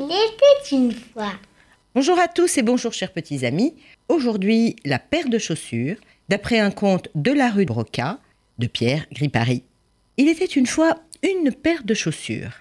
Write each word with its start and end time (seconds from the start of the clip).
Il 0.00 0.04
était 0.04 0.76
une 0.76 0.92
fois. 0.92 1.32
Bonjour 1.92 2.20
à 2.20 2.28
tous 2.28 2.56
et 2.56 2.62
bonjour 2.62 2.92
chers 2.92 3.12
petits 3.12 3.44
amis. 3.44 3.74
Aujourd'hui, 4.08 4.76
la 4.84 5.00
paire 5.00 5.28
de 5.28 5.38
chaussures, 5.38 5.96
d'après 6.28 6.60
un 6.60 6.70
conte 6.70 7.08
de 7.16 7.32
la 7.32 7.50
rue 7.50 7.64
Broca 7.64 8.20
de 8.58 8.68
Pierre 8.68 9.06
Gripari. 9.12 9.64
Il 10.16 10.28
était 10.28 10.44
une 10.44 10.66
fois 10.66 10.98
une 11.24 11.50
paire 11.50 11.82
de 11.84 11.94
chaussures. 11.94 12.52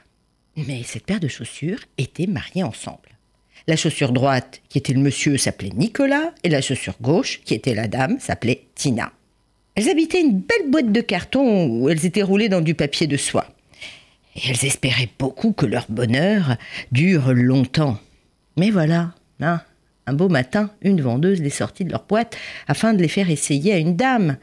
Mais 0.55 0.81
cette 0.81 1.05
paire 1.05 1.20
de 1.20 1.27
chaussures 1.27 1.81
était 1.99 2.26
mariée 2.26 2.63
ensemble. 2.63 3.09
La 3.67 3.76
chaussure 3.76 4.13
droite, 4.13 4.62
qui 4.70 4.79
était 4.79 4.93
le 4.93 5.01
monsieur, 5.01 5.38
s'appelait 5.38 5.70
Nicolas, 5.76 6.34
et 6.43 6.49
la 6.49 6.62
chaussure 6.62 6.98
gauche, 7.01 7.41
qui 7.45 7.54
était 7.54 7.76
la 7.76 7.88
dame, 7.88 8.20
s'appelait 8.20 8.65
Tina. 8.73 9.12
Elles 9.76 9.90
habitaient 9.90 10.21
une 10.21 10.40
belle 10.40 10.71
boîte 10.71 10.91
de 10.91 11.01
carton 11.01 11.67
où 11.67 11.88
elles 11.88 12.04
étaient 12.04 12.23
roulées 12.23 12.49
dans 12.49 12.62
du 12.62 12.73
papier 12.73 13.05
de 13.05 13.17
soie. 13.17 13.45
Elles 14.46 14.66
espéraient 14.66 15.09
beaucoup 15.18 15.52
que 15.52 15.66
leur 15.66 15.86
bonheur 15.90 16.58
dure 16.91 17.34
longtemps. 17.34 18.00
Mais 18.55 18.70
voilà, 18.70 19.13
hein, 19.40 19.62
un 20.05 20.13
beau 20.13 20.30
matin, 20.30 20.72
une 20.82 21.02
vendeuse 21.02 21.41
les 21.41 21.50
sortit 21.50 21.86
de 21.86 21.91
leur 21.91 22.05
boîte 22.05 22.38
afin 22.68 22.94
de 22.94 23.02
les 23.02 23.08
faire 23.08 23.30
essayer 23.30 23.73
à 23.73 23.77
une 23.77 23.96
dame. 23.96 24.38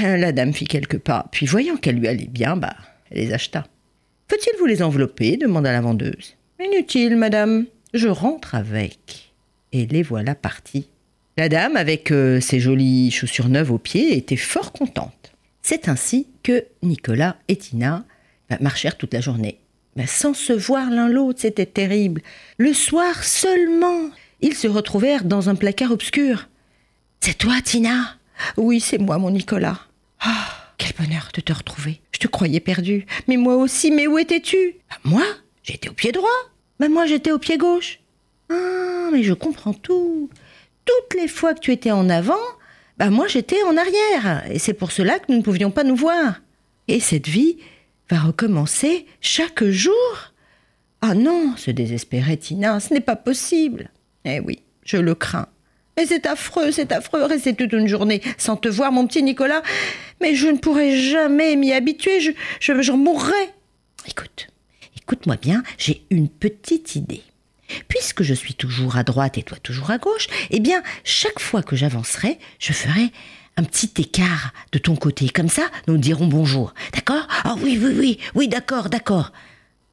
La 0.00 0.32
dame 0.32 0.52
fit 0.52 0.64
quelques 0.64 0.98
pas, 0.98 1.26
puis 1.30 1.46
voyant 1.46 1.76
qu'elle 1.76 1.96
lui 1.96 2.08
allait 2.08 2.26
bien, 2.26 2.56
bah, 2.56 2.74
elle 3.10 3.18
les 3.18 3.32
acheta. 3.32 3.66
Faut-il 4.28 4.58
vous 4.58 4.66
les 4.66 4.82
envelopper? 4.82 5.36
demanda 5.36 5.70
la 5.70 5.80
vendeuse. 5.80 6.36
Inutile, 6.58 7.16
madame, 7.16 7.66
je 7.92 8.08
rentre 8.08 8.54
avec. 8.54 9.32
Et 9.72 9.86
les 9.86 10.02
voilà 10.02 10.34
partis. 10.34 10.88
La 11.36 11.48
dame, 11.48 11.76
avec 11.76 12.10
euh, 12.10 12.40
ses 12.40 12.58
jolies 12.58 13.10
chaussures 13.10 13.48
neuves 13.48 13.72
aux 13.72 13.78
pieds, 13.78 14.16
était 14.16 14.36
fort 14.36 14.72
contente. 14.72 15.32
C'est 15.62 15.88
ainsi 15.88 16.28
que 16.42 16.64
Nicolas 16.82 17.36
et 17.48 17.56
Tina 17.56 18.04
bah, 18.50 18.58
marchèrent 18.60 18.96
toute 18.96 19.14
la 19.14 19.20
journée. 19.20 19.58
Bah, 19.96 20.06
sans 20.06 20.34
se 20.34 20.52
voir 20.52 20.90
l'un 20.90 21.08
l'autre, 21.08 21.40
c'était 21.40 21.66
terrible. 21.66 22.22
Le 22.58 22.72
soir 22.72 23.22
seulement, 23.24 24.10
ils 24.40 24.54
se 24.54 24.68
retrouvèrent 24.68 25.24
dans 25.24 25.48
un 25.48 25.54
placard 25.54 25.92
obscur. 25.92 26.48
C'est 27.20 27.38
toi, 27.38 27.60
Tina? 27.62 28.16
Oui, 28.56 28.80
c'est 28.80 28.98
moi, 28.98 29.18
mon 29.18 29.30
Nicolas. 29.30 29.80
Ah, 30.20 30.74
quel 30.78 30.92
bonheur 30.98 31.30
de 31.34 31.40
te 31.40 31.52
retrouver. 31.52 32.00
Je 32.12 32.18
te 32.18 32.26
croyais 32.26 32.60
perdu. 32.60 33.06
Mais 33.28 33.36
moi 33.36 33.56
aussi, 33.56 33.90
mais 33.90 34.06
où 34.06 34.18
étais-tu? 34.18 34.76
Bah, 34.90 34.96
Moi 35.04 35.24
J'étais 35.62 35.88
au 35.88 35.94
pied 35.94 36.12
droit. 36.12 36.28
Moi, 36.78 37.06
j'étais 37.06 37.32
au 37.32 37.38
pied 37.38 37.56
gauche. 37.56 38.00
Ah, 38.50 39.08
mais 39.12 39.22
je 39.22 39.32
comprends 39.32 39.72
tout. 39.72 40.28
Toutes 40.84 41.20
les 41.20 41.28
fois 41.28 41.54
que 41.54 41.60
tu 41.60 41.72
étais 41.72 41.90
en 41.90 42.10
avant, 42.10 42.34
moi 43.00 43.26
j'étais 43.26 43.62
en 43.62 43.76
arrière. 43.76 44.44
Et 44.50 44.58
c'est 44.58 44.74
pour 44.74 44.92
cela 44.92 45.18
que 45.18 45.26
nous 45.30 45.38
ne 45.38 45.42
pouvions 45.42 45.70
pas 45.70 45.84
nous 45.84 45.96
voir. 45.96 46.40
Et 46.88 47.00
cette 47.00 47.28
vie 47.28 47.56
va 48.10 48.20
recommencer 48.20 49.06
chaque 49.20 49.64
jour 49.64 50.32
Ah 51.00 51.14
non, 51.14 51.56
se 51.56 51.70
désespérait 51.70 52.36
Tina, 52.36 52.80
ce 52.80 52.92
n'est 52.92 53.00
pas 53.00 53.16
possible. 53.16 53.90
Eh 54.24 54.40
oui, 54.40 54.60
je 54.84 54.96
le 54.96 55.14
crains. 55.14 55.48
Mais 55.96 56.06
c'est 56.06 56.26
affreux, 56.26 56.72
c'est 56.72 56.92
affreux, 56.92 57.24
rester 57.24 57.54
toute 57.54 57.72
une 57.72 57.86
journée 57.86 58.20
sans 58.36 58.56
te 58.56 58.68
voir, 58.68 58.90
mon 58.90 59.06
petit 59.06 59.22
Nicolas. 59.22 59.62
Mais 60.20 60.34
je 60.34 60.48
ne 60.48 60.58
pourrai 60.58 60.98
jamais 60.98 61.56
m'y 61.56 61.72
habituer, 61.72 62.20
je, 62.20 62.32
je, 62.60 62.82
j'en 62.82 62.96
mourrai. 62.96 63.50
Écoute, 64.08 64.48
écoute-moi 64.96 65.36
bien, 65.36 65.62
j'ai 65.78 66.04
une 66.10 66.28
petite 66.28 66.96
idée. 66.96 67.22
Puisque 67.88 68.22
je 68.22 68.34
suis 68.34 68.54
toujours 68.54 68.96
à 68.96 69.04
droite 69.04 69.38
et 69.38 69.42
toi 69.42 69.56
toujours 69.62 69.90
à 69.90 69.98
gauche, 69.98 70.26
eh 70.50 70.60
bien, 70.60 70.82
chaque 71.04 71.40
fois 71.40 71.62
que 71.62 71.76
j'avancerai, 71.76 72.38
je 72.58 72.72
ferai 72.72 73.10
un 73.56 73.64
petit 73.64 73.90
écart 73.98 74.52
de 74.72 74.78
ton 74.78 74.96
côté. 74.96 75.28
Comme 75.28 75.48
ça, 75.48 75.68
nous 75.86 75.98
dirons 75.98 76.26
bonjour. 76.26 76.74
D'accord? 76.92 77.26
Ah 77.44 77.56
oui, 77.62 77.78
oui, 77.82 77.94
oui, 77.98 78.18
oui, 78.34 78.48
d'accord, 78.48 78.90
d'accord. 78.90 79.32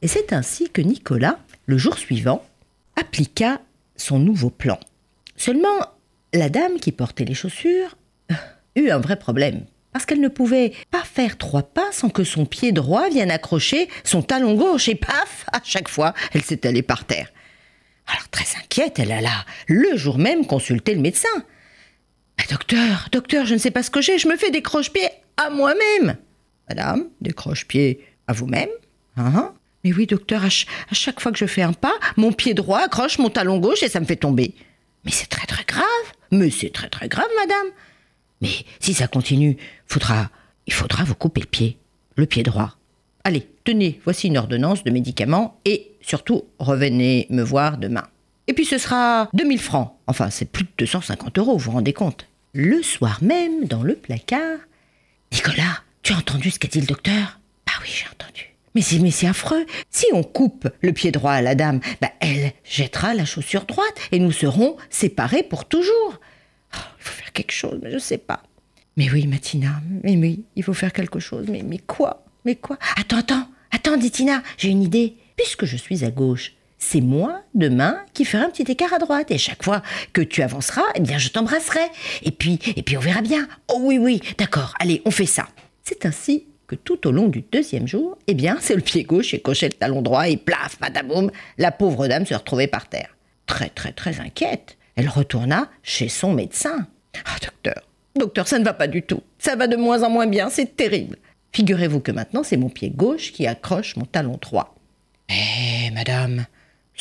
Et 0.02 0.08
c'est 0.08 0.34
ainsi 0.34 0.70
que 0.70 0.82
Nicolas, 0.82 1.40
le 1.68 1.78
jour 1.78 1.98
suivant, 1.98 2.44
appliqua 2.96 3.62
son 3.96 4.20
nouveau 4.20 4.50
plan. 4.50 4.80
Seulement, 5.36 5.80
la 6.34 6.50
dame 6.50 6.80
qui 6.80 6.92
portait 6.92 7.26
les 7.26 7.34
chaussures 7.34 7.96
euh, 8.32 8.36
eut 8.76 8.90
un 8.90 9.00
vrai 9.00 9.18
problème. 9.18 9.66
Parce 9.92 10.06
qu'elle 10.06 10.22
ne 10.22 10.30
pouvait 10.30 10.72
pas 10.90 11.04
faire 11.04 11.38
trois 11.38 11.64
pas 11.64 11.92
sans 11.92 12.10
que 12.10 12.24
son 12.24 12.46
pied 12.46 12.72
droit 12.72 13.10
vienne 13.10 13.32
accrocher 13.32 13.90
son 14.04 14.22
talon 14.22 14.56
gauche 14.56 14.88
et 14.88 14.96
paf, 14.96 15.46
à 15.52 15.60
chaque 15.64 15.90
fois, 15.90 16.14
elle 16.34 16.44
s'étalait 16.44 16.82
par 16.82 17.06
terre. 17.06 17.32
Alors 18.08 18.30
très 18.30 18.46
inquiète, 18.58 19.00
elle 19.00 19.12
alla 19.12 19.46
le 19.68 19.96
jour 19.98 20.18
même 20.18 20.46
consulter 20.46 20.96
le 20.96 21.02
médecin. 21.02 21.30
Docteur, 22.52 23.08
docteur, 23.14 23.46
je 23.46 23.54
ne 23.54 23.60
sais 23.60 23.72
pas 23.72 23.82
ce 23.82 23.90
que 23.90 24.02
j'ai, 24.02 24.18
je 24.18 24.28
me 24.28 24.36
fais 24.36 24.52
des 24.52 24.62
croche-pieds 24.62 25.08
à 25.38 25.50
moi-même. 25.50 26.18
Madame, 26.68 27.06
des 27.22 27.32
croche-pieds 27.32 28.06
à 28.28 28.34
vous-même 28.34 28.68
Hein 29.16 29.54
Mais 29.86 29.94
oui, 29.94 30.06
docteur, 30.06 30.42
à, 30.42 30.50
ch- 30.50 30.68
à 30.90 30.94
chaque 30.94 31.22
fois 31.22 31.32
que 31.32 31.38
je 31.38 31.46
fais 31.46 31.62
un 31.62 31.72
pas, 31.72 31.94
mon 32.18 32.34
pied 32.34 32.54
droit 32.54 32.80
accroche 32.80 33.20
mon 33.20 33.30
talon 33.30 33.58
gauche 33.60 33.84
et 33.84 33.88
ça 33.90 34.02
me 34.02 34.06
fait 34.06 34.18
tomber. 34.18 34.54
Mais 35.06 35.12
c'est 35.12 35.28
très 35.28 35.48
très 35.48 35.64
grave. 35.64 35.86
Mais 36.32 36.50
c'est 36.50 36.72
très 36.74 36.90
très 36.90 37.08
grave, 37.08 37.30
madame. 37.40 37.68
Mais 38.42 38.50
si 38.82 38.94
ça 38.94 39.08
continue, 39.08 39.56
il 40.68 40.74
faudra 40.74 41.04
vous 41.06 41.16
couper 41.16 41.40
le 41.42 41.48
pied, 41.48 41.78
le 42.18 42.26
pied 42.26 42.44
droit. 42.44 42.76
Allez, 43.24 43.48
tenez, 43.64 44.02
voici 44.04 44.28
une 44.28 44.38
ordonnance 44.38 44.84
de 44.84 44.92
médicaments 44.92 45.58
et 45.64 45.92
surtout, 46.02 46.44
revenez 46.60 47.28
me 47.30 47.44
voir 47.44 47.78
demain. 47.78 48.04
Et 48.48 48.54
puis 48.54 48.66
ce 48.66 48.78
sera 48.78 49.30
2000 49.34 49.60
francs. 49.60 49.94
Enfin, 50.08 50.30
c'est 50.30 50.52
plus 50.52 50.64
de 50.66 50.70
250 50.80 51.38
euros, 51.38 51.54
vous 51.54 51.60
vous 51.66 51.72
rendez 51.72 51.94
compte. 51.94 52.28
Le 52.54 52.84
soir 52.84 53.24
même, 53.24 53.66
dans 53.66 53.82
le 53.82 53.96
placard. 53.96 54.60
Nicolas, 55.32 55.84
tu 56.04 56.12
as 56.12 56.18
entendu 56.18 56.52
ce 56.52 56.60
qu'a 56.60 56.68
dit 56.68 56.82
le 56.82 56.88
docteur? 56.88 57.40
Bah 57.66 57.74
oui, 57.82 57.88
j'ai 57.88 58.08
entendu. 58.12 58.54
Mais 58.76 58.82
c'est, 58.82 59.28
affreux. 59.28 59.66
Si 59.90 60.06
on 60.12 60.24
coupe 60.24 60.68
le 60.82 60.92
pied 60.92 61.12
droit 61.12 61.32
à 61.32 61.42
la 61.42 61.56
dame, 61.56 61.80
bah 62.02 62.12
elle 62.20 62.52
jettera 62.66 63.14
la 63.14 63.24
chaussure 63.24 63.66
droite 63.66 63.96
et 64.12 64.20
nous 64.20 64.34
serons 64.34 64.76
séparés 64.90 65.44
pour 65.44 65.66
toujours. 65.66 66.20
Oh, 66.76 66.80
il 67.00 67.04
faut 67.04 67.14
faire 67.14 67.32
quelque 67.32 67.54
chose, 67.54 67.80
mais 67.82 67.92
je 67.92 67.98
sais 68.00 68.18
pas. 68.18 68.44
Mais 68.98 69.10
oui, 69.10 69.28
Matina, 69.28 69.82
mais 70.04 70.18
oui, 70.18 70.44
il 70.58 70.64
faut 70.64 70.74
faire 70.74 70.92
quelque 70.92 71.20
chose. 71.20 71.48
Mais, 71.50 71.64
mais 71.64 71.80
quoi? 71.80 72.26
Mais 72.44 72.56
quoi? 72.56 72.78
Attends, 72.98 73.20
attends, 73.20 73.48
attends, 73.72 73.96
dit 73.96 74.12
Tina, 74.12 74.44
j'ai 74.58 74.70
une 74.70 74.84
idée. 74.84 75.16
Puisque 75.38 75.66
je 75.66 75.78
suis 75.78 76.04
à 76.04 76.12
gauche, 76.12 76.54
c'est 76.82 77.00
moi, 77.00 77.42
demain, 77.54 78.00
qui 78.14 78.26
ferai 78.26 78.44
un 78.44 78.50
petit 78.50 78.70
écart 78.70 78.92
à 78.92 78.98
droite. 78.98 79.32
Et 79.32 79.38
chaque 79.38 79.64
fois 79.64 79.84
que 80.14 80.22
tu 80.22 80.42
avanceras, 80.42 80.82
eh 80.96 81.00
bien, 81.00 81.20
je 81.20 81.30
t'embrasserai. 81.30 81.80
Et 82.24 82.32
puis, 82.32 82.60
et 82.76 82.82
puis, 82.82 82.98
on 82.98 83.00
verra 83.00 83.22
bien. 83.22 83.48
Oh 83.70 83.78
oui, 83.82 83.98
oui, 83.98 84.20
d'accord, 84.38 84.74
allez, 84.80 85.02
on 85.06 85.12
fait 85.12 85.28
ça. 85.28 85.48
C'est 85.84 86.06
ainsi 86.06 86.48
que 86.68 86.76
tout 86.76 87.08
au 87.08 87.12
long 87.12 87.28
du 87.28 87.44
deuxième 87.52 87.88
jour, 87.88 88.18
eh 88.28 88.34
bien, 88.34 88.58
c'est 88.60 88.76
le 88.76 88.82
pied 88.82 89.04
gauche 89.04 89.34
et 89.34 89.40
cochait 89.40 89.68
le 89.68 89.74
talon 89.74 90.02
droit 90.02 90.28
et 90.28 90.38
plaf, 90.38 90.78
pataboum, 90.78 91.32
la 91.58 91.72
pauvre 91.72 92.08
dame 92.08 92.26
se 92.26 92.34
retrouvait 92.34 92.68
par 92.68 92.90
terre. 92.90 93.16
Très, 93.46 93.70
très, 93.70 93.92
très 93.92 94.20
inquiète, 94.20 94.78
elle 94.96 95.10
retourna 95.10 95.70
chez 95.84 96.10
son 96.10 96.34
médecin. 96.34 96.88
Ah, 97.26 97.38
docteur, 97.42 97.88
docteur, 98.16 98.48
ça 98.48 98.58
ne 98.58 98.66
va 98.66 98.74
pas 98.74 98.88
du 98.88 99.04
tout. 99.04 99.22
Ça 99.38 99.56
va 99.56 99.68
de 99.68 99.76
moins 99.76 100.04
en 100.04 100.10
moins 100.10 100.28
bien, 100.28 100.50
c'est 100.50 100.76
terrible. 100.76 101.18
Figurez-vous 101.52 102.00
que 102.00 102.12
maintenant, 102.12 102.44
c'est 102.44 102.58
mon 102.58 102.70
pied 102.70 102.90
gauche 102.90 103.34
qui 103.34 103.46
accroche 103.46 103.96
mon 103.98 104.06
talon 104.06 104.40
droit. 104.42 104.76
Eh, 105.30 105.92
madame, 105.92 106.46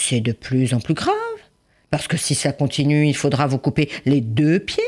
c'est 0.00 0.21
de 0.21 0.33
plus 0.33 0.75
en 0.75 0.81
plus 0.81 0.94
grave. 0.94 1.15
Parce 1.91 2.09
que 2.09 2.16
si 2.16 2.34
ça 2.34 2.53
continue, 2.53 3.06
il 3.06 3.16
faudra 3.16 3.47
vous 3.47 3.59
couper 3.59 3.91
les 4.05 4.21
deux 4.21 4.61
pieds. 4.61 4.83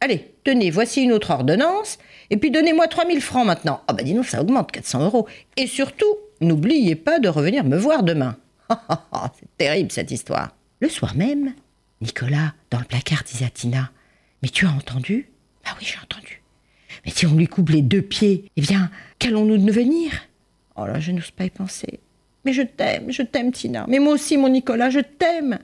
Allez, 0.00 0.34
tenez, 0.44 0.70
voici 0.70 1.02
une 1.02 1.12
autre 1.12 1.30
ordonnance. 1.30 1.98
Et 2.30 2.36
puis 2.36 2.50
donnez-moi 2.50 2.88
3000 2.88 3.20
francs 3.20 3.46
maintenant. 3.46 3.82
Ah 3.86 3.92
bah 3.92 4.02
dis 4.02 4.14
donc, 4.14 4.26
ça 4.26 4.40
augmente, 4.40 4.72
400 4.72 5.04
euros. 5.04 5.28
Et 5.56 5.66
surtout, 5.66 6.16
n'oubliez 6.40 6.96
pas 6.96 7.18
de 7.18 7.28
revenir 7.28 7.64
me 7.64 7.76
voir 7.76 8.02
demain. 8.02 8.36
c'est 8.70 9.56
terrible 9.58 9.92
cette 9.92 10.10
histoire. 10.10 10.56
Le 10.80 10.88
soir 10.88 11.14
même, 11.14 11.52
Nicolas, 12.00 12.54
dans 12.70 12.78
le 12.78 12.84
placard, 12.84 13.22
disait 13.24 13.44
à 13.44 13.50
Tina 13.50 13.90
Mais 14.42 14.48
tu 14.48 14.66
as 14.66 14.70
entendu? 14.70 15.30
Ah 15.64 15.76
oui, 15.78 15.86
j'ai 15.86 15.98
entendu. 16.02 16.42
Mais 17.04 17.12
si 17.12 17.26
on 17.26 17.34
lui 17.34 17.46
coupe 17.46 17.68
les 17.68 17.82
deux 17.82 18.02
pieds, 18.02 18.50
eh 18.56 18.60
bien, 18.60 18.90
qu'allons-nous 19.18 19.58
devenir? 19.58 20.12
Oh 20.76 20.86
là, 20.86 20.98
je 20.98 21.12
n'ose 21.12 21.30
pas 21.30 21.44
y 21.44 21.50
penser. 21.50 22.00
Mais 22.44 22.52
je 22.52 22.62
t'aime, 22.62 23.10
je 23.10 23.22
t'aime, 23.22 23.52
Tina. 23.52 23.86
Mais 23.88 23.98
moi 23.98 24.14
aussi, 24.14 24.36
mon 24.36 24.48
Nicolas, 24.48 24.90
je 24.90 25.00
t'aime. 25.00 25.58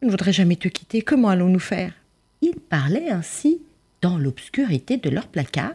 Je 0.00 0.06
ne 0.06 0.10
voudrais 0.10 0.32
jamais 0.32 0.56
te 0.56 0.68
quitter. 0.68 1.02
Comment 1.02 1.28
allons-nous 1.28 1.58
faire? 1.58 1.92
Ils 2.40 2.58
parlaient 2.58 3.10
ainsi 3.10 3.62
dans 4.00 4.16
l'obscurité 4.16 4.96
de 4.96 5.10
leur 5.10 5.26
placard, 5.26 5.74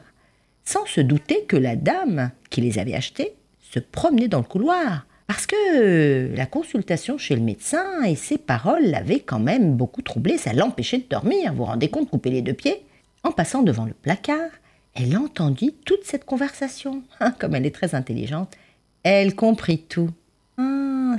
sans 0.63 0.85
se 0.85 1.01
douter 1.01 1.45
que 1.47 1.57
la 1.57 1.75
dame 1.75 2.31
qui 2.49 2.61
les 2.61 2.79
avait 2.79 2.95
achetés 2.95 3.33
se 3.61 3.79
promenait 3.79 4.27
dans 4.27 4.39
le 4.39 4.45
couloir. 4.45 5.05
Parce 5.27 5.47
que 5.47 6.35
la 6.35 6.45
consultation 6.45 7.17
chez 7.17 7.35
le 7.35 7.41
médecin 7.41 8.03
et 8.03 8.15
ses 8.15 8.37
paroles 8.37 8.85
l'avaient 8.85 9.19
quand 9.19 9.39
même 9.39 9.75
beaucoup 9.75 10.01
troublée, 10.01 10.37
ça 10.37 10.53
l'empêchait 10.53 10.99
de 10.99 11.07
dormir, 11.09 11.51
vous 11.51 11.59
vous 11.59 11.65
rendez 11.65 11.89
compte, 11.89 12.09
couper 12.09 12.29
les 12.29 12.41
deux 12.41 12.53
pieds? 12.53 12.83
En 13.23 13.31
passant 13.31 13.63
devant 13.63 13.85
le 13.85 13.93
placard, 13.93 14.51
elle 14.93 15.17
entendit 15.17 15.75
toute 15.83 16.03
cette 16.03 16.25
conversation. 16.25 17.03
Comme 17.39 17.55
elle 17.55 17.65
est 17.65 17.73
très 17.73 17.95
intelligente, 17.95 18.55
elle 19.03 19.35
comprit 19.35 19.79
tout. 19.79 20.09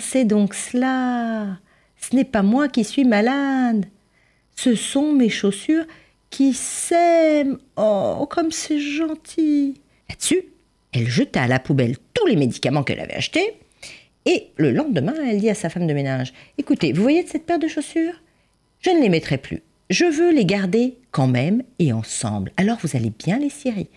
C'est 0.01 0.25
donc 0.25 0.55
cela. 0.55 1.59
Ce 1.97 2.15
n'est 2.15 2.25
pas 2.25 2.43
moi 2.43 2.69
qui 2.69 2.85
suis 2.85 3.05
malade. 3.05 3.87
Ce 4.55 4.75
sont 4.75 5.13
mes 5.13 5.29
chaussures 5.29 5.85
qui 6.31 6.53
s'aiment. 6.53 7.59
Oh, 7.77 8.27
comme 8.31 8.51
c'est 8.51 8.81
gentil. 8.81 9.81
Là-dessus, 10.09 10.43
elle 10.93 11.09
jeta 11.09 11.43
à 11.43 11.49
la 11.49 11.59
poubelle 11.59 11.97
tous 12.15 12.27
les 12.27 12.37
médicaments 12.37 12.83
qu'elle 12.83 13.01
avait 13.01 13.15
achetés. 13.15 13.59
Et 14.25 14.49
le 14.57 14.73
lendemain, 14.73 15.15
elle 15.27 15.41
dit 15.41 15.51
à 15.51 15.55
sa 15.55 15.69
femme 15.69 15.87
de 15.87 15.95
ménage 15.95 16.33
Écoutez, 16.59 16.93
vous 16.93 17.03
voyez 17.03 17.27
cette 17.27 17.47
paire 17.47 17.59
de 17.59 17.69
chaussures? 17.69 18.21
Je 18.81 18.91
ne 18.91 19.01
les 19.01 19.09
mettrai 19.09 19.39
plus. 19.39 19.63
Je 19.89 20.05
veux 20.05 20.33
les 20.33 20.45
garder 20.45 20.97
quand 21.13 21.29
même 21.29 21.63
et 21.79 21.93
ensemble. 21.93 22.53
Alors 22.57 22.79
vous 22.83 22.97
allez 22.97 23.11
bien 23.11 23.39
les 23.39 23.51
cirer. 23.51 23.89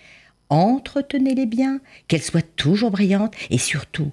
Entretenez-les 0.50 1.46
bien, 1.46 1.80
qu'elles 2.08 2.22
soient 2.22 2.42
toujours 2.42 2.92
brillantes 2.92 3.36
et 3.50 3.58
surtout, 3.58 4.12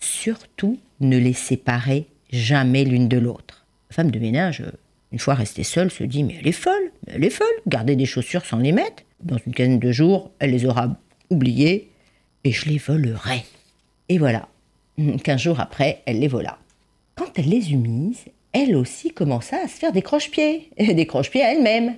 surtout, 0.00 0.78
ne 1.00 1.18
les 1.18 1.32
séparez 1.32 2.06
jamais 2.30 2.84
l'une 2.84 3.08
de 3.08 3.18
l'autre. 3.18 3.66
La 3.90 3.96
femme 3.96 4.10
de 4.10 4.18
ménage, 4.18 4.62
une 5.12 5.18
fois 5.18 5.34
restée 5.34 5.64
seule, 5.64 5.90
se 5.90 6.04
dit 6.04 6.24
Mais 6.24 6.36
elle 6.40 6.48
est 6.48 6.52
folle, 6.52 6.92
elle 7.06 7.24
est 7.24 7.30
folle, 7.30 7.46
garder 7.66 7.96
des 7.96 8.06
chaussures 8.06 8.44
sans 8.44 8.58
les 8.58 8.72
mettre. 8.72 9.04
Dans 9.22 9.38
une 9.46 9.54
quinzaine 9.54 9.78
de 9.78 9.92
jours, 9.92 10.30
elle 10.38 10.50
les 10.50 10.66
aura 10.66 10.96
oubliées 11.30 11.90
et 12.44 12.52
je 12.52 12.68
les 12.68 12.78
volerai. 12.78 13.44
Et 14.08 14.18
voilà, 14.18 14.48
quinze 15.24 15.40
jours 15.40 15.60
après, 15.60 16.02
elle 16.06 16.20
les 16.20 16.28
vola. 16.28 16.58
Quand 17.14 17.38
elle 17.38 17.48
les 17.48 17.72
eut 17.72 17.78
mises, 17.78 18.24
elle 18.52 18.76
aussi 18.76 19.10
commença 19.10 19.56
à 19.62 19.68
se 19.68 19.74
faire 19.74 19.92
des 19.92 20.02
croche-pieds, 20.02 20.70
des 20.78 21.06
croche-pieds 21.06 21.42
à 21.42 21.52
elle-même. 21.52 21.96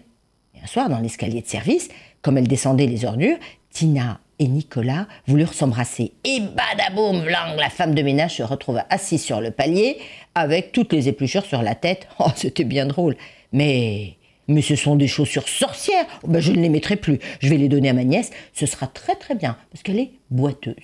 Un 0.62 0.67
soir, 0.67 0.88
dans 0.88 0.99
l'escalier 0.99 1.43
de 1.43 1.47
service, 1.47 1.88
comme 2.23 2.38
elle 2.38 2.49
descendait 2.49 2.87
les 2.87 3.05
ordures, 3.05 3.38
Tina 3.70 4.20
et 4.41 4.49
Nicolas 4.49 5.07
voulurent 5.29 5.55
s'embrasser. 5.55 6.13
Et 6.25 6.41
badaboum, 6.41 7.21
vlang, 7.21 7.57
la 7.57 7.69
femme 7.69 7.95
de 7.95 8.03
ménage 8.03 8.37
se 8.37 8.43
retrouva 8.43 8.87
assise 8.89 9.23
sur 9.23 9.41
le 9.41 9.51
palier 9.53 9.99
avec 10.35 10.73
toutes 10.73 10.93
les 10.93 11.09
épluchures 11.09 11.45
sur 11.45 11.63
la 11.63 11.77
tête. 11.77 12.09
Oh, 12.19 12.31
c'était 12.35 12.65
bien 12.65 12.87
drôle. 12.87 13.17
Mais, 13.53 14.17
mais 14.49 14.63
ce 14.63 14.77
sont 14.77 14.97
des 14.97 15.09
chaussures 15.09 15.49
sorcières. 15.49 16.07
Oh, 16.23 16.29
ben, 16.29 16.41
je 16.41 16.53
ne 16.53 16.61
les 16.61 16.69
mettrai 16.69 16.97
plus. 16.97 17.19
Je 17.41 17.49
vais 17.49 17.57
les 17.57 17.69
donner 17.69 17.91
à 17.91 17.93
ma 17.93 18.05
nièce. 18.05 18.31
Ce 18.53 18.67
sera 18.67 18.87
très 18.87 19.15
très 19.15 19.35
bien 19.35 19.57
parce 19.71 19.83
qu'elle 19.83 19.99
est 19.99 20.11
boiteuse. 20.31 20.75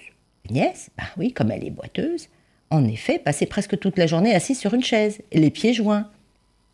nièce, 0.50 0.91
bah 0.97 1.05
oui, 1.17 1.32
comme 1.32 1.50
elle 1.50 1.64
est 1.64 1.70
boiteuse, 1.70 2.29
en 2.70 2.87
effet, 2.87 3.19
passait 3.19 3.47
presque 3.47 3.79
toute 3.79 3.99
la 3.99 4.06
journée 4.06 4.35
assise 4.35 4.59
sur 4.59 4.75
une 4.75 4.82
chaise, 4.82 5.20
les 5.32 5.50
pieds 5.50 5.73
joints. 5.73 6.09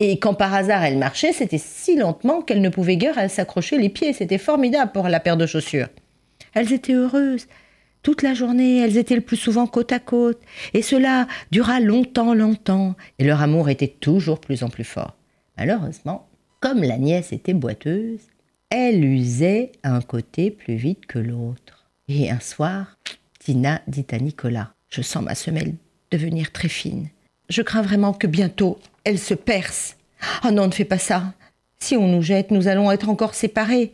Et 0.00 0.18
quand 0.18 0.34
par 0.34 0.52
hasard 0.52 0.82
elle 0.82 0.98
marchait, 0.98 1.32
c'était 1.32 1.58
si 1.58 1.96
lentement 1.96 2.42
qu'elle 2.42 2.60
ne 2.60 2.70
pouvait 2.70 2.96
guère 2.96 3.30
s'accrocher 3.30 3.78
les 3.78 3.88
pieds. 3.88 4.12
C'était 4.12 4.38
formidable 4.38 4.90
pour 4.90 5.08
la 5.08 5.20
paire 5.20 5.36
de 5.36 5.46
chaussures. 5.46 5.88
Elles 6.54 6.72
étaient 6.72 6.94
heureuses. 6.94 7.46
Toute 8.02 8.22
la 8.22 8.34
journée, 8.34 8.78
elles 8.78 8.96
étaient 8.96 9.14
le 9.14 9.20
plus 9.20 9.36
souvent 9.36 9.66
côte 9.66 9.92
à 9.92 10.00
côte. 10.00 10.40
Et 10.74 10.82
cela 10.82 11.28
dura 11.50 11.80
longtemps, 11.80 12.34
longtemps. 12.34 12.96
Et 13.18 13.24
leur 13.24 13.42
amour 13.42 13.68
était 13.68 13.88
toujours 13.88 14.40
plus 14.40 14.62
en 14.62 14.68
plus 14.68 14.84
fort. 14.84 15.16
Malheureusement, 15.56 16.28
comme 16.60 16.82
la 16.82 16.98
nièce 16.98 17.32
était 17.32 17.54
boiteuse, 17.54 18.20
elle 18.70 19.04
usait 19.04 19.72
un 19.84 20.00
côté 20.00 20.50
plus 20.50 20.74
vite 20.74 21.06
que 21.06 21.18
l'autre. 21.18 21.90
Et 22.08 22.30
un 22.30 22.40
soir, 22.40 22.98
Tina 23.38 23.82
dit 23.86 24.06
à 24.10 24.18
Nicolas 24.18 24.72
Je 24.88 25.02
sens 25.02 25.22
ma 25.22 25.34
semelle 25.34 25.74
devenir 26.10 26.52
très 26.52 26.68
fine. 26.68 27.08
Je 27.48 27.62
crains 27.62 27.82
vraiment 27.82 28.12
que 28.12 28.26
bientôt 28.26 28.78
elle 29.04 29.18
se 29.18 29.34
perce. 29.34 29.96
Ah 30.42 30.50
non, 30.50 30.66
ne 30.66 30.72
fais 30.72 30.84
pas 30.84 30.98
ça. 30.98 31.34
Si 31.78 31.96
on 31.96 32.06
nous 32.06 32.22
jette, 32.22 32.50
nous 32.50 32.68
allons 32.68 32.90
être 32.90 33.08
encore 33.08 33.34
séparés. 33.34 33.92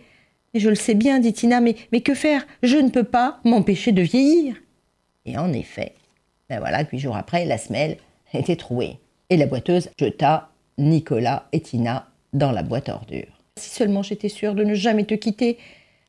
Je 0.55 0.69
le 0.69 0.75
sais 0.75 0.95
bien, 0.95 1.19
dit 1.21 1.33
Tina, 1.33 1.61
mais, 1.61 1.77
mais 1.93 2.01
que 2.01 2.15
faire? 2.15 2.47
Je 2.63 2.77
ne 2.77 2.89
peux 2.89 3.05
pas 3.05 3.41
m'empêcher 3.45 3.93
de 3.93 4.03
vieillir. 4.03 4.57
Et 5.27 5.37
en 5.37 5.53
effet, 5.53 5.95
ben 6.49 6.59
voilà, 6.59 6.85
huit 6.91 6.99
jours 6.99 7.17
après, 7.17 7.45
la 7.45 7.59
semelle 7.59 7.99
était 8.33 8.57
trouée. 8.57 8.99
Et 9.31 9.37
la 9.37 9.47
boiteuse 9.47 9.91
jeta 9.99 10.51
Nicolas 10.79 11.49
et 11.53 11.61
Tina 11.61 12.09
dans 12.33 12.53
la 12.53 12.63
boîte 12.63 12.89
à 12.89 12.95
ordures. 12.95 13.39
Si 13.57 13.69
seulement 13.71 14.03
j'étais 14.03 14.29
sûre 14.29 14.55
de 14.55 14.65
ne 14.65 14.75
jamais 14.75 15.05
te 15.05 15.15
quitter. 15.15 15.59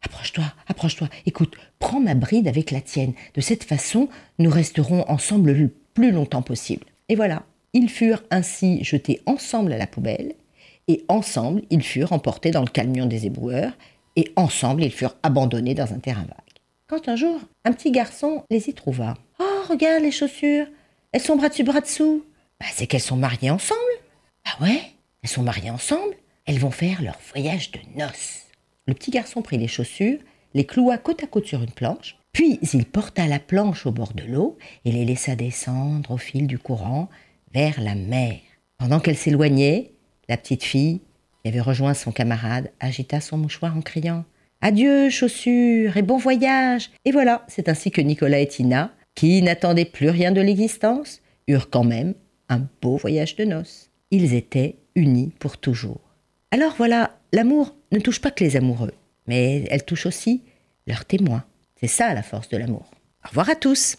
Approche-toi, 0.04 0.46
approche-toi. 0.68 1.10
Écoute, 1.26 1.58
prends 1.80 2.00
ma 2.00 2.16
bride 2.16 2.48
avec 2.48 2.72
la 2.72 2.80
tienne. 2.80 3.14
De 3.34 3.42
cette 3.42 3.66
façon, 3.66 4.08
nous 4.38 4.50
resterons 4.50 5.04
ensemble 5.10 5.52
le 5.52 5.70
plus 5.94 6.12
longtemps 6.12 6.42
possible. 6.42 6.86
Et 7.10 7.16
voilà, 7.16 7.44
ils 7.74 7.90
furent 7.90 8.24
ainsi 8.32 8.84
jetés 8.84 9.22
ensemble 9.26 9.74
à 9.74 9.78
la 9.78 9.88
poubelle, 9.88 10.36
et 10.88 11.04
ensemble 11.08 11.64
ils 11.70 11.84
furent 11.84 12.14
emportés 12.14 12.52
dans 12.52 12.62
le 12.62 12.68
camion 12.68 13.06
des 13.06 13.26
éboueurs, 13.26 13.74
et 14.20 14.34
ensemble 14.36 14.84
ils 14.84 14.92
furent 14.92 15.16
abandonnés 15.24 15.74
dans 15.74 15.94
un 15.94 16.00
terrain 16.00 16.24
vague. 16.24 16.60
Quand 16.88 17.08
un 17.08 17.16
jour, 17.16 17.40
un 17.64 17.72
petit 17.72 17.92
garçon 17.92 18.44
les 18.50 18.70
y 18.70 18.74
trouva. 18.74 19.16
Oh, 19.40 19.62
regarde 19.70 20.04
les 20.04 20.12
chaussures, 20.12 20.68
elles 21.14 21.22
sont 21.22 21.38
bras 21.38 21.48
dessus, 21.48 21.64
bras 21.64 21.80
dessous. 21.80 22.26
Bah, 22.60 22.66
c'est 22.74 22.86
qu'elles 22.86 23.00
sont 23.00 23.16
mariées 23.16 23.50
ensemble. 23.50 23.80
Ah 24.44 24.62
ouais, 24.62 24.82
elles 25.24 25.30
sont 25.30 25.44
mariées 25.44 25.70
ensemble. 25.70 26.16
Elles 26.46 26.60
vont 26.60 26.72
faire 26.72 27.02
leur 27.02 27.18
voyage 27.32 27.72
de 27.72 27.80
noces. 27.96 28.48
Le 28.88 28.94
petit 28.94 29.12
garçon 29.12 29.42
prit 29.42 29.58
les 29.58 29.68
chaussures, 29.70 30.20
les 30.54 30.66
cloua 30.66 30.98
côte 30.98 31.24
à 31.24 31.28
côte 31.28 31.46
sur 31.46 31.62
une 31.62 31.72
planche, 31.72 32.18
puis 32.34 32.60
il 32.74 32.86
porta 32.86 33.26
la 33.28 33.40
planche 33.40 33.86
au 33.86 33.92
bord 33.92 34.14
de 34.14 34.24
l'eau 34.24 34.58
et 34.84 34.92
les 34.92 35.06
laissa 35.06 35.36
descendre 35.36 36.12
au 36.12 36.18
fil 36.18 36.46
du 36.48 36.60
courant 36.60 37.08
vers 37.54 37.80
la 37.80 37.96
mer. 37.96 38.40
Pendant 38.78 39.00
qu'elle 39.00 39.18
s'éloignait, 39.18 39.94
la 40.28 40.38
petite 40.38 40.64
fille, 40.64 41.02
qui 41.42 41.50
avait 41.50 41.62
rejoint 41.62 41.94
son 41.94 42.12
camarade, 42.12 42.72
agita 42.80 43.22
son 43.22 43.38
mouchoir 43.38 43.76
en 43.76 43.82
criant 43.82 44.26
Adieu, 44.62 45.10
chaussures, 45.10 45.96
et 45.96 46.02
bon 46.02 46.18
voyage 46.18 46.92
Et 47.06 47.12
voilà, 47.12 47.46
c'est 47.48 47.70
ainsi 47.70 47.92
que 47.92 48.02
Nicolas 48.02 48.40
et 48.40 48.48
Tina, 48.48 48.92
qui 49.16 49.42
n'attendaient 49.42 49.86
plus 49.86 50.10
rien 50.10 50.32
de 50.32 50.42
l'existence, 50.42 51.22
eurent 51.48 51.70
quand 51.70 51.86
même 51.86 52.14
un 52.50 52.68
beau 52.82 52.98
voyage 52.98 53.36
de 53.38 53.46
noces. 53.46 53.90
Ils 54.12 54.34
étaient 54.34 54.76
unis 54.96 55.32
pour 55.40 55.58
toujours. 55.58 56.02
Alors 56.52 56.74
voilà, 56.78 57.12
l'amour 57.32 57.76
ne 57.92 58.00
touche 58.00 58.20
pas 58.20 58.32
que 58.32 58.44
les 58.44 58.58
amoureux, 58.58 58.94
mais 59.28 59.66
elle 59.70 59.86
touche 59.86 60.06
aussi 60.06 60.44
leurs 60.88 61.06
témoins. 61.06 61.44
C'est 61.80 61.88
ça 61.88 62.14
la 62.14 62.24
force 62.24 62.50
de 62.50 62.58
l'amour. 62.58 62.92
Au 63.24 63.30
revoir 63.30 63.50
à 63.50 63.56
tous 63.56 63.98